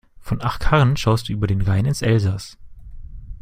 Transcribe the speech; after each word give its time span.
Von 0.19 0.41
Achkarren 0.41 0.97
schaust 0.97 1.29
du 1.29 1.33
über 1.33 1.45
den 1.45 1.61
Rhein 1.61 1.85
ins 1.85 2.01
Elsass. 2.01 2.57